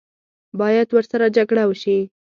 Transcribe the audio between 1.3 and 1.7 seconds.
جګړه